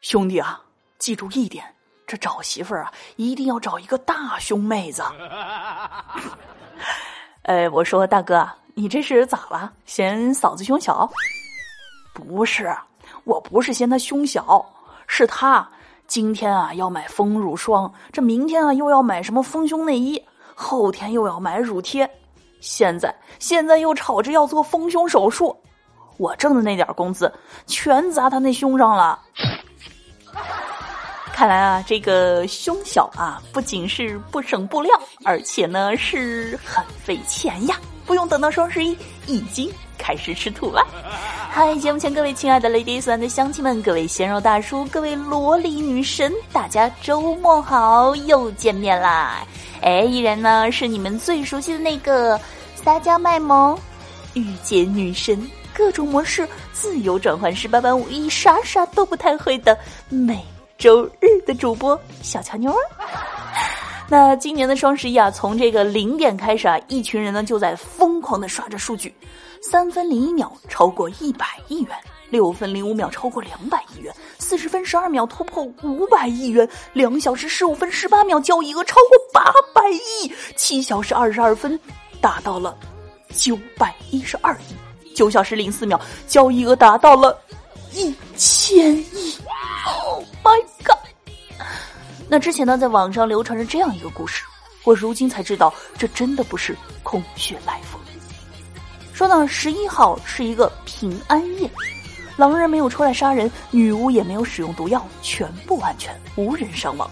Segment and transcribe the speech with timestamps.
[0.00, 0.58] 兄弟啊，
[0.98, 1.62] 记住一点，
[2.06, 5.02] 这找媳妇儿啊，一定要找一个大胸妹子。
[7.44, 9.70] 哎，我说大哥，你这是咋了？
[9.84, 11.10] 嫌嫂子胸小？
[12.14, 12.74] 不是，
[13.24, 14.64] 我不是嫌她胸小，
[15.06, 15.68] 是她
[16.06, 20.22] 今天啊要买丰乳霜，这明天啊又要买什么丰胸内衣，
[20.54, 22.10] 后天又要买乳贴，
[22.62, 25.54] 现在现在又吵着要做丰胸手术，
[26.16, 27.30] 我挣的那点工资
[27.66, 29.20] 全砸她那胸上了。
[31.40, 34.92] 看来啊，这个胸小啊，不仅是不省布料，
[35.24, 37.80] 而且呢是很费钱呀。
[38.04, 38.94] 不用等到双十一，
[39.26, 40.86] 已经开始吃土了。
[41.50, 49.42] 嗨，节目前各位亲爱的 ladies and 乡亲们，各位鲜肉大叔，各位萝莉女神，大家周末好，又见面啦！
[49.80, 52.38] 哎，依然呢是你们最熟悉的那个
[52.74, 53.78] 撒娇卖萌、
[54.34, 59.74] 御姐女神、各种模式自由转换十八般武艺，啥啥都不太会的
[60.10, 60.44] 美。
[60.80, 62.78] 周日的主播小乔妞儿，
[64.08, 69.14] 那今年的双十一啊，从这个零点开始啊，一群人呢就在疯狂的刷着数据，
[69.60, 71.94] 三分零一秒超过一百亿元，
[72.30, 81.78] 六分零五秒超过两百亿元，四十分十二秒突破五百亿元，两小时十五分十八秒交易额超过八百亿，七小时二十二分
[82.22, 82.74] 达到了
[83.34, 87.38] 九百一十二亿，九小时零四秒交易额达到了
[87.92, 89.36] 一千亿。
[92.32, 94.44] 那之前呢，在网上流传着这样一个故事，
[94.84, 98.00] 我如今才知道，这真的不是空穴来风。
[99.12, 101.68] 说呢，十一号是一个平安夜，
[102.36, 107.10] 狼人没有出来杀人，女巫也没有使用毒药，全部安全，无人伤亡，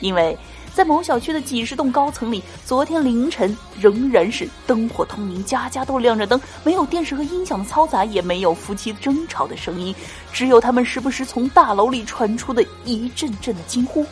[0.00, 0.36] 因为。
[0.74, 9.94] 在某小区的几十栋高层里，昨天凌晨仍然是灯火通明，家家都亮着灯，没有电视和音响的嘈杂，也没有夫妻争吵的声音，
[10.34, 14.04] 只有他们时不时从大楼里传出的一阵阵的惊呼：“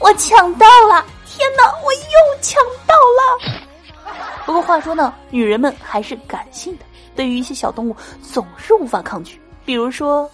[0.00, 1.04] 我抢到了！
[1.26, 3.60] 天哪，我又抢到了！”
[4.44, 6.84] 不过话说呢，女人们还是感性的，
[7.14, 7.94] 对于一些小动物
[8.32, 10.28] 总是无法抗拒，比如说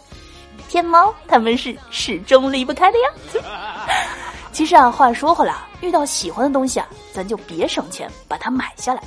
[0.69, 3.43] 天猫，他们是始终离不开的呀。
[4.53, 9.03] 其实啊，话说回来，遇到喜欢的东西啊，咱就别省钱，把它买下来。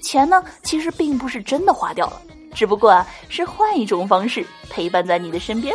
[0.00, 2.22] 钱呢，其实并不是真的花掉了，
[2.54, 5.74] 只不过啊，是换一种方式陪伴在你的身边。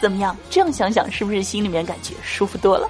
[0.00, 0.34] 怎么样？
[0.48, 2.88] 这样想想，是不是心里面感觉舒服多了？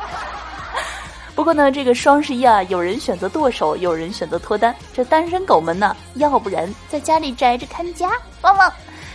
[1.34, 4.74] 不过呢，这个双十一啊，有人选择剁手，有人选择脱单。
[4.92, 8.12] 这单身狗们呢，要不然在家里宅着看家，
[8.42, 8.70] 旺旺；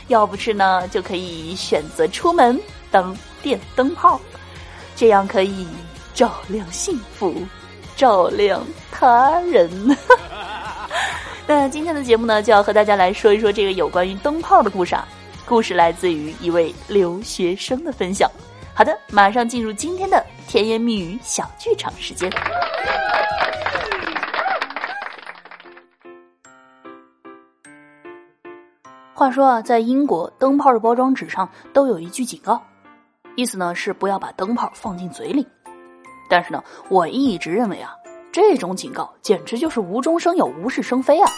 [0.07, 2.59] 要不是呢，就可以选择出门
[2.91, 4.19] 当电灯泡，
[4.95, 5.67] 这样可以。
[6.11, 7.33] 照亮幸福，
[7.95, 9.69] 照亮他人。
[11.47, 14.93] 那今天的节目呢，就要和大家来说一说这个有关于灯泡的故事。
[14.95, 15.07] 啊。
[15.45, 18.29] 故事来自于一位留学生的分享。
[18.73, 22.27] 好的，马上进入今天的甜言蜜语小剧场时间。
[29.13, 32.59] 话说啊，在英国，灯泡的包装纸上都有一句警告，
[33.35, 35.47] 意思呢是不要把灯泡放进嘴里。
[36.27, 37.93] 但是呢，我一直认为啊，
[38.31, 41.29] 这种警告简直就是无中生有、无事生非啊！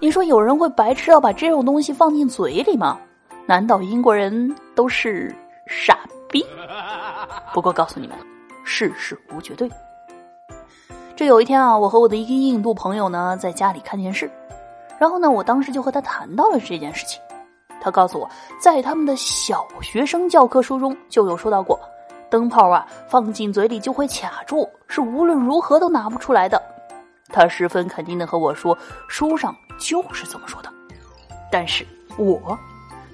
[0.00, 3.00] 你说有人会白痴要把这种东西放进嘴里吗？
[3.46, 5.34] 难道英国人都是
[5.66, 5.98] 傻
[6.30, 6.46] 逼？
[7.52, 8.16] 不过告诉你们，
[8.64, 9.70] 世事无绝对。
[11.14, 14.28] 这有一天啊，我和我的一个印度朋友呢在家里看电视，
[14.98, 17.20] 然后呢，我当时就和他谈到了这件事情。
[17.80, 21.78] 他告诉我，在他们的小学生教科书中就有说到过。
[22.30, 26.60] 灯泡啊，放进嘴里就会卡住，是无论如何都拿不出来的。
[27.28, 28.76] 他十分肯定的和我说，
[29.06, 30.68] 书上就是这么说的。
[31.52, 31.86] 但是
[32.16, 32.58] 我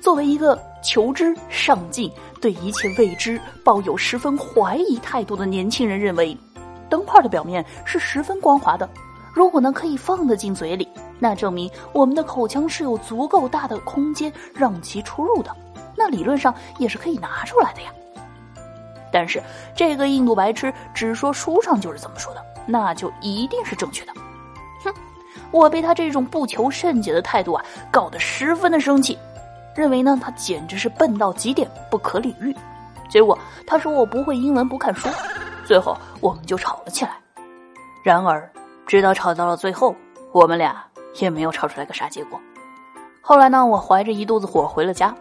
[0.01, 6.37] 作为一个求知、上进、对一切未知抱有十分怀疑态度的年轻人，认为
[6.89, 8.89] 灯泡的表面是十分光滑的。
[9.33, 15.55] 如果呢可以放得进嘴里，那证明我们的口腔是有足够大的空间让其出入的。
[15.97, 17.93] 那理论上也是可以拿出来的呀。
[19.13, 19.43] 但是
[19.75, 24.13] 这个印度白痴只说书上就是这么说的，那就一定是正确的。
[24.83, 24.95] 哼，
[25.51, 29.19] 我被他这种不求甚解的态度啊，搞得十分的生气，
[29.75, 32.55] 认为呢他简直是笨到极点，不可理喻。
[33.09, 35.09] 结果他说我不会英文，不看书，
[35.65, 37.13] 最后我们就吵了起来。
[38.05, 38.51] 然而，
[38.87, 39.95] 直到吵到了最后，
[40.33, 40.85] 我们俩
[41.21, 42.41] 也没有吵出来个啥结果。
[43.21, 45.15] 后来呢，我怀着一肚子火回了家。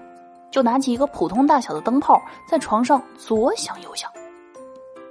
[0.51, 4.11] 就拿起一个普通大小的灯泡，在床上左想右想，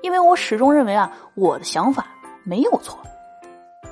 [0.02, 2.06] 因为我始终认为啊，我的想法
[2.42, 2.98] 没有错。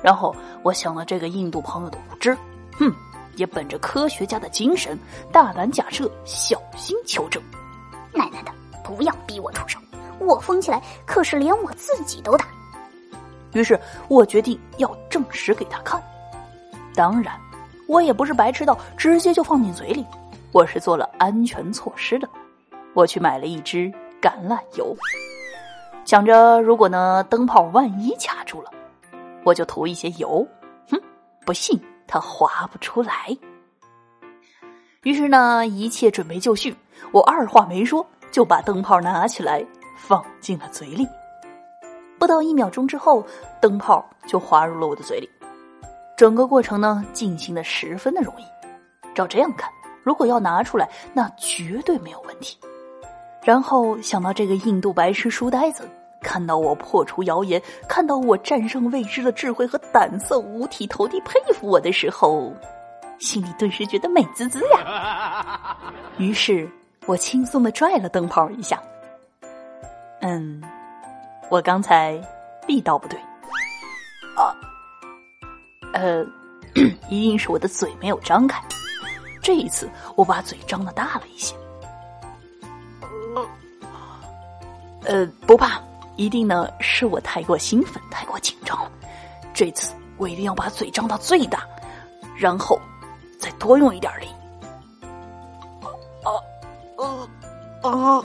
[0.03, 2.37] 然后我想了这个印度朋友的无知，
[2.77, 2.93] 哼，
[3.37, 4.99] 也本着科学家的精神，
[5.31, 7.41] 大胆假设，小心求证。
[8.13, 8.51] 奶奶的，
[8.83, 9.79] 不要逼我出手，
[10.19, 12.45] 我疯起来可是连我自己都打。
[13.53, 13.79] 于是
[14.09, 16.03] 我决定要证实给他看。
[16.93, 17.33] 当然，
[17.87, 20.05] 我也不是白痴到直接就放进嘴里，
[20.51, 22.27] 我是做了安全措施的。
[22.93, 24.95] 我去买了一支橄榄油，
[26.03, 28.71] 想着如果呢灯泡万一卡住了，
[29.43, 30.45] 我就涂一些油。
[30.89, 30.99] 哼，
[31.45, 33.37] 不信他滑不出来。
[35.03, 36.75] 于是呢，一切准备就绪，
[37.11, 39.65] 我二话没说就把灯泡拿起来
[39.95, 41.07] 放进了嘴里。
[42.19, 43.25] 不到一秒钟之后，
[43.61, 45.29] 灯泡就滑入了我的嘴里。
[46.17, 48.43] 整个过程呢，进行的十分的容易。
[49.13, 49.69] 照这样看，
[50.03, 52.57] 如果要拿出来，那绝对没有问题。
[53.43, 55.87] 然后想到这个印度白痴书呆子，
[56.21, 62.53] 看到我破除谣言，看到我战胜未知的智慧和胆色，五体投地佩服我的时候，
[63.19, 65.77] 心里顿时觉得美滋滋呀。
[66.17, 66.69] 于是
[67.05, 68.81] 我轻松的拽了灯泡一下。
[70.21, 70.61] 嗯。
[71.49, 72.21] 我刚才
[72.67, 73.17] 力道不对，
[74.35, 74.51] 啊，
[75.93, 76.21] 呃，
[77.07, 78.61] 一定是我的嘴没有张开。
[79.41, 81.55] 这一次我把嘴张的大了一些，
[85.05, 85.81] 呃，不怕，
[86.17, 88.91] 一定呢是我太过兴奋、太过紧张了。
[89.53, 91.65] 这次我一定要把嘴张到最大，
[92.35, 92.79] 然后
[93.39, 94.27] 再多用一点力。
[96.23, 96.29] 啊，
[96.97, 97.05] 啊，
[97.83, 98.17] 啊，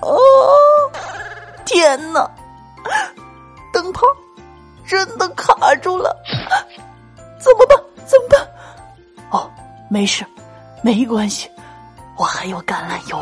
[0.00, 0.08] 啊！
[1.64, 2.28] 天哪！
[3.72, 4.02] 灯泡
[4.86, 6.14] 真的卡住了，
[7.38, 7.78] 怎么办？
[8.04, 8.48] 怎么办？
[9.30, 9.50] 哦，
[9.88, 10.26] 没事，
[10.82, 11.50] 没关系，
[12.18, 13.18] 我还有橄榄油。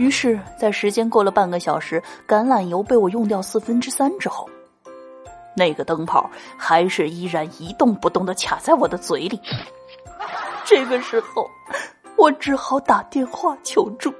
[0.00, 4.48] 于是，在时间过了半个小时，橄榄油被我用掉四分之三之后，
[5.54, 9.38] 那个灯泡还是依然一动不动的卡在我的嘴里。
[10.64, 11.46] 这个时候，
[12.16, 14.10] 我只好打电话求助。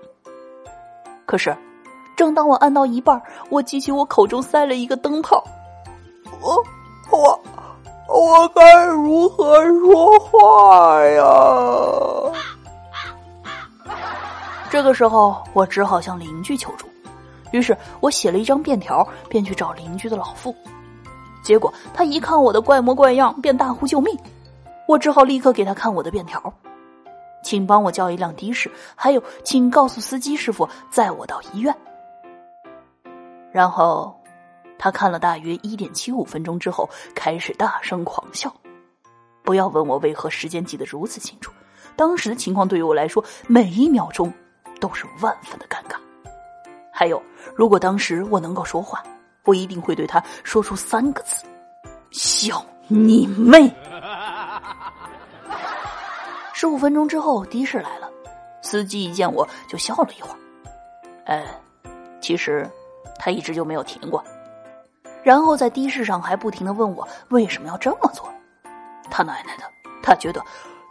[1.25, 1.56] 可是。
[2.15, 5.43] 正当我按到一半，我记起我口中塞了一个灯泡，
[6.43, 6.62] 我
[7.11, 7.41] 我
[8.06, 11.25] 我该如何说话呀？
[14.70, 16.87] 这个时候，我只好向邻居求助。
[17.50, 20.55] 于是我写了一张便条，便去找邻居的老妇。
[21.43, 24.17] 结果他一看我的怪模怪样，便大呼救命。
[24.87, 26.40] 我只好立刻给他看我的便条，
[27.43, 31.75] 请帮我叫一辆的士，还有请告诉司机师傅载我到医院。
[33.50, 34.17] 然后，
[34.78, 38.55] 他看了大约一点七五分钟之后，开始大声狂笑。
[39.43, 41.52] 不要问我为何时间记得如此清楚，
[41.96, 44.32] 当时的情况对于我来说，每一秒钟
[44.81, 45.97] 都是万分的尴尬。
[46.91, 47.23] 还有，
[47.55, 49.03] 如果当时我能够说话，
[49.44, 51.44] 我一定会对他说出三个字
[52.11, 53.73] ：“笑你妹！”
[56.53, 58.11] 十五分钟之后，的士来了，
[58.62, 60.37] 司机一见我就笑了一会儿。
[61.27, 61.47] 哎，
[62.21, 62.69] 其实。
[63.23, 64.25] 他一直就没有停过，
[65.23, 68.27] 然后在的士上还不停的问我为什么要这么做。
[69.11, 69.65] 他奶奶的，
[70.03, 70.43] 他觉得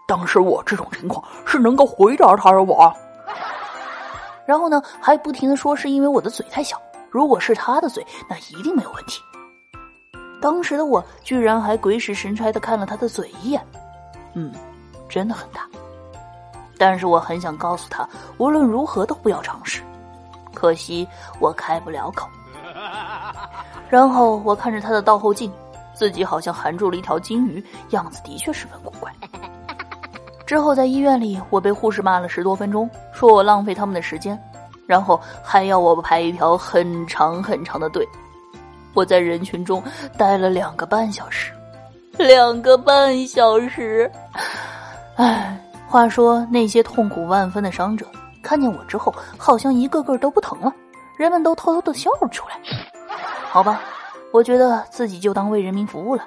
[0.08, 2.96] 当时我这种情况是能够回答他的我。
[4.50, 6.76] 然后呢，还不停的说是因为我的嘴太小，
[7.12, 9.22] 如果是他的嘴，那一定没有问题。
[10.42, 13.64] 当时的我居然还鬼使神差的看了他的嘴一眼，
[14.34, 14.52] 嗯，
[15.08, 15.68] 真的很大。
[16.80, 18.10] 但是我很想告诉他，
[18.40, 19.84] 无论如何都不要尝试。
[20.52, 21.08] 可惜
[21.40, 22.28] 我开不了口，
[23.88, 25.54] 然后我看着他的倒后镜，
[25.94, 29.14] 自己好像含住了一条金鱼，样子的确十分古怪。
[30.50, 34.36] 之后在医院里，我被护士骂了十多分钟，说我浪费他们的时间，
[34.88, 38.04] 然后还要我排一条很长很长的队。
[38.96, 39.80] 我在人群中
[40.18, 41.52] 待了两个半小时，
[42.18, 44.12] 两个半小时。
[45.18, 45.56] 唉，
[45.88, 48.04] 话说那些痛苦万分的伤者。
[48.42, 50.74] 看见我之后，好像一个个都不疼了，
[51.16, 52.56] 人们都偷偷的笑了出来。
[53.52, 53.82] 好吧，
[54.34, 56.24] 我觉得自己就当为人民服务了，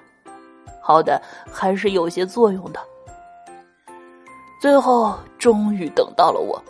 [0.81, 2.79] 好的还是有些作用的。
[4.63, 6.63] 最后终于等到了我，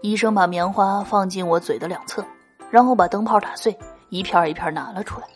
[0.00, 2.24] 医生把棉花放进我嘴的两侧，
[2.70, 3.78] 然后把灯泡打碎，
[4.08, 5.26] 一片一片拿了出来。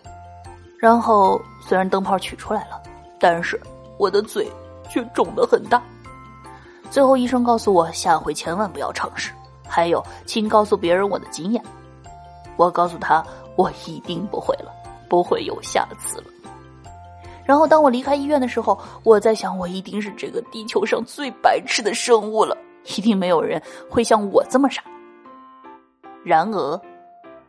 [0.78, 2.80] 然后虽然灯泡取出来了，
[3.18, 3.60] 但是
[3.98, 4.50] 我的嘴
[4.88, 5.82] 却肿得很大。
[6.90, 9.30] 最后医生告诉我，下回千万不要尝试。
[9.68, 11.62] 还有，请告诉别人我的经验。
[12.56, 13.22] 我告诉他，
[13.56, 14.72] 我一定不会了，
[15.06, 16.24] 不会有下次了。
[17.50, 22.56] 然后，当我离开医院的时候，我在想，我一定是这个地球上最白痴的生物了，
[22.96, 24.84] 一定没有人会像我这么傻。
[26.22, 26.80] 然而，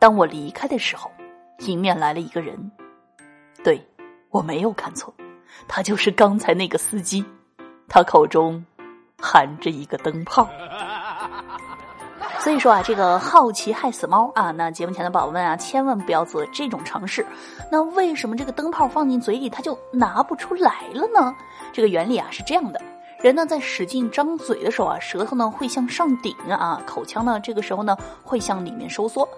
[0.00, 1.08] 当我离开的时候，
[1.60, 2.72] 迎面来了一个人，
[3.62, 3.80] 对
[4.30, 5.14] 我没有看错，
[5.68, 7.24] 他就是刚才那个司机，
[7.86, 8.66] 他口中
[9.20, 10.48] 含着一个灯泡。
[12.42, 14.50] 所以说啊，这个好奇害死猫啊！
[14.50, 17.24] 那节目前的宝宝们啊，千万不要做这种尝试。
[17.70, 21.32] 那为什么这个灯泡放进嘴里它就拿不出来了呢？
[21.72, 22.82] 这个原理啊是这样的：
[23.20, 29.28] 人呢在使劲张嘴的时候啊，舌头呢会向上顶啊，口腔呢这个时候呢会向里面收缩，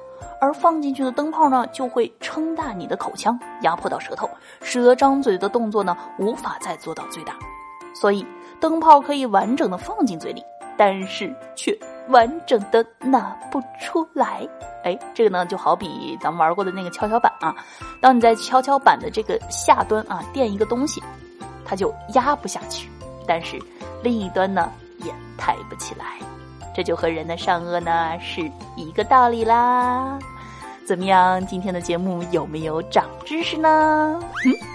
[0.40, 4.26] 而放进去的灯泡呢就会撑大你的口腔，压迫到舌头，
[4.62, 7.34] 使得张嘴的动作呢无法再做到最大。
[7.94, 8.26] 所以
[8.58, 10.42] 灯泡可以完整的放进嘴里，
[10.78, 11.78] 但是却。
[12.08, 14.46] 完整的拿不出来，
[14.84, 17.54] 哎，这个呢就好比咱们玩过的那个跷跷板啊，
[18.00, 21.02] 当你在跷跷板的这个下端啊垫一个东西，
[21.64, 22.90] 它就压不下去，
[23.26, 23.58] 但是
[24.02, 26.04] 另一端呢也抬不起来，
[26.74, 28.42] 这就和人的上颚呢是
[28.76, 30.18] 一个道理啦。
[30.86, 34.20] 怎么样，今天的节目有没有长知识呢？
[34.44, 34.73] 嗯。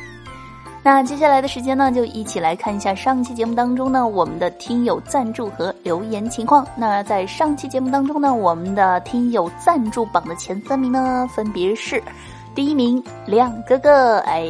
[0.81, 6.65] 那接下来的时间呢，就一起来看一下上期节目当中呢，我们的听友赞助和留言情况。
[6.75, 12.01] 那在上期节目当中呢，我们的听友赞助榜的前三名呢，分别是
[12.55, 14.47] 第一名亮哥哥，哎，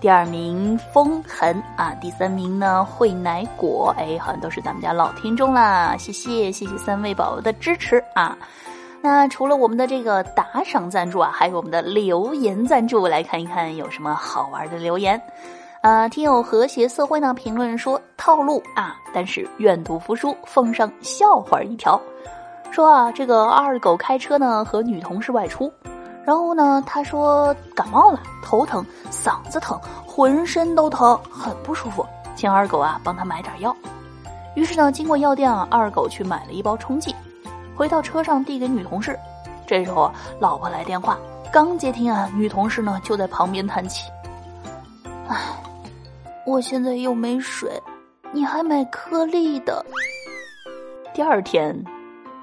[0.00, 8.38] 第二名风痕啊，第三名呢惠奶果，哎，好像都是咱们家老听众啦，谢谢谢谢三位宝宝的支持啊。
[9.00, 15.20] 那除了我们的这个打赏赞助啊，还有我们的留言赞助，来看一看有什么好玩的留言。
[15.80, 22.00] 啊，听友和谐社会呢评论说套路啊，但是愿赌服输，奉上笑话一条。
[22.72, 25.72] 说啊，这个二狗开车呢和女同事外出，
[26.24, 33.74] 然后呢他说感冒了，头疼，嗓子疼，浑身都疼，很不舒服，请二狗啊帮他买点药。
[34.56, 37.14] 于是呢，经过药店啊，二狗去买了一包冲剂，
[37.78, 39.16] 回到车上递给女同事。
[39.64, 41.16] 这时候啊，老婆来电话，
[41.52, 44.10] 刚接听啊，女同事呢就在旁边叹气，
[45.28, 45.36] 唉。
[46.44, 47.70] 我现在又没水，
[48.32, 49.84] 你还买颗粒的。
[51.12, 51.84] 第二天，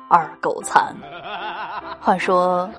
[0.07, 0.95] 二狗惨。
[1.99, 2.69] 话说，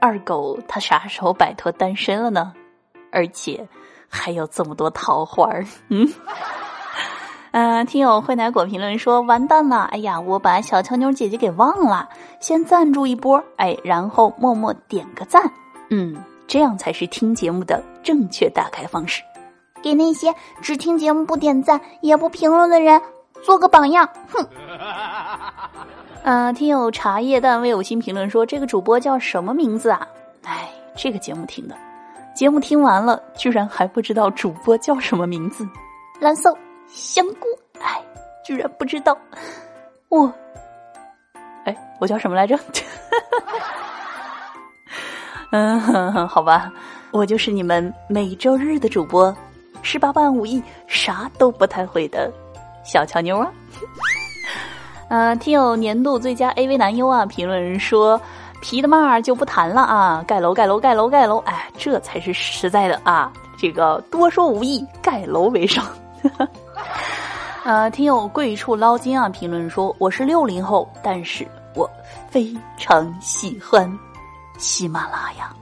[0.00, 2.52] 二狗他啥时候摆脱单身了呢？
[3.10, 3.68] 而且
[4.08, 5.50] 还有这么多桃花。
[5.88, 6.08] 嗯，
[7.58, 9.84] 嗯，听友惠奶果评论说：“完蛋了！
[9.84, 12.06] 哎呀，我把小乔妞姐姐给忘了，
[12.38, 15.50] 先赞助一波，哎，然后默默点个赞。
[15.88, 16.14] 嗯，
[16.46, 19.22] 这样才是听节目的正确打开方式。”
[19.80, 23.00] 给那些只听节目不点赞也不评论的人
[23.42, 24.46] 做个榜样，哼！
[26.24, 30.06] 啊， 听友茶叶蛋为有心评论说这个主播叫什么名字啊？
[30.44, 31.74] 哎，这个节目听的，
[32.34, 35.66] 节目听完了居然还不知道主播叫什么名字？
[36.20, 36.54] 蓝色
[36.88, 37.46] 香菇，
[37.80, 38.02] 哎，
[38.44, 39.16] 居然不知道
[40.08, 40.32] 我，
[41.64, 42.58] 哎，我叫什么来着？
[45.52, 46.72] 嗯，好吧，
[47.12, 49.34] 我就是你们每周日的主播。
[49.82, 52.28] 十八般武艺啥都不太会的
[52.82, 53.52] 小乔妞啊！
[55.08, 58.20] 呃，听友年度最佳 AV 男优啊，评论说
[58.60, 63.32] 皮的嘛就不谈了啊，盖楼盖楼盖楼盖楼，哎，这才是实在的啊！
[63.56, 65.84] 这个多说无益，盖楼为上。
[67.66, 71.44] 呃，听友贵处捞金啊，评论说我是六零后，但是
[71.74, 71.90] 我
[72.30, 73.92] 非常喜欢
[74.56, 75.52] 喜马拉雅。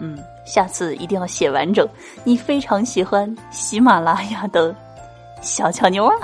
[0.00, 0.18] 嗯。
[0.46, 1.86] 下次一定要写完整。
[2.24, 4.74] 你非常喜欢喜马拉雅的
[5.42, 6.14] 小乔妞啊？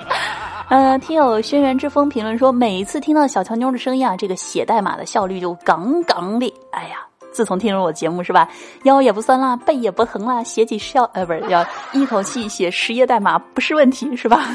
[0.70, 6.50] 呃，听友轩辕之风评论说，每一次听到小乔妞的声音啊，这个写代码的效率就杠杠的。
[6.70, 8.48] 哎呀，自从听了我节目是吧，
[8.84, 14.48] 腰也不酸啦，背也不疼啦，写起效呃不是要一口气写十页代码不是问题是吧？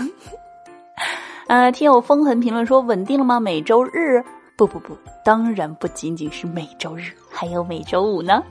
[1.48, 3.40] 呃，听友风痕评论说，稳定了吗？
[3.40, 4.24] 每周日？
[4.58, 8.44] 不不不，当然不仅仅是每周日，还有每周五呢。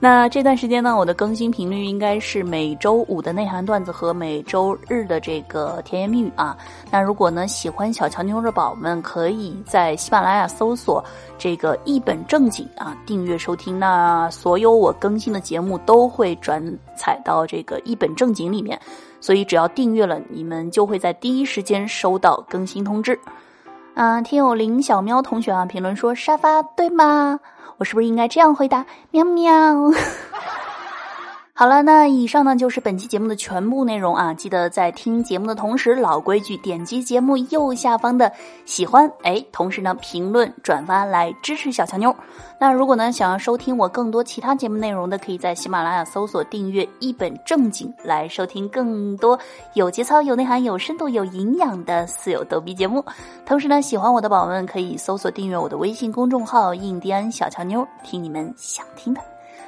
[0.00, 6.56] 那这段时间呢，我的更新频率应该是每周五的内涵段子和每周日的这个甜言蜜语啊。
[6.88, 11.04] 那如果呢喜欢小乔妞的宝宝们，可以在喜马拉雅搜索
[11.36, 13.76] 这个一本正经啊，订阅收听。
[13.76, 16.62] 那所有我更新的节目都会转
[16.94, 18.80] 载到这个一本正经里面，
[19.20, 23.18] 所以只要订阅了，你们就会在第一时间收到更新通知。
[23.98, 27.40] 啊，听友林小喵同学啊，评论说沙发对吗？
[27.78, 28.86] 我是不是应该这样回答？
[29.10, 29.50] 喵喵。
[31.58, 34.32] 好了，那以上呢就是本期节目的全部内容啊！
[34.32, 38.32] 记得在听节目的同时，老规矩，点击节目右下方的
[38.64, 42.14] 喜欢，哎，同时呢评论转发来支持小强妞。
[42.60, 49.36] 那如果呢想要收听我更多其他节目内容的，可以在喜马拉雅搜索订阅一本正经来收听更多
[49.74, 53.04] 有节操、有内涵、有深度、有营养的四有逗逼节目。
[53.44, 59.20] 同时呢，喜欢我的宝宝们可以搜索订阅我的微信公众号“印第安小强妞”，听你们想听的。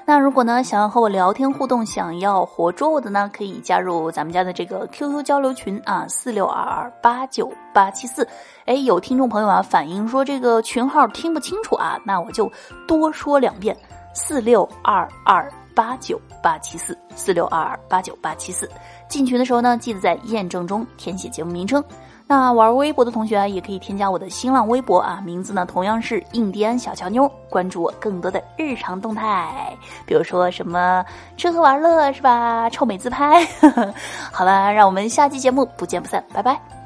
[0.05, 8.27] 那如果呢想要和我聊天互动，想要活捉我的呢，可以加入咱们家的这个 QQ 交流群啊，四六二二八九八七四。
[8.65, 12.51] 哎，有听众朋友啊反映说这个群号听不清楚啊，那我就
[12.89, 13.77] 多说两遍，
[14.15, 18.69] 四六二二八九八七四，四六二二八九八七四。
[19.09, 21.83] 进群的时候呢，记得在验证中填写节目名称。
[22.31, 31.05] 那玩微博的同学，也可以添加我的新浪微博啊，名字呢同样是印第安小乔妞，关注我更多的日常动态，比如说什么
[31.37, 32.71] 吃喝玩乐是吧？
[32.71, 33.45] 臭美自拍。
[34.31, 36.80] 好了，让我们下期节目不见不散，拜拜。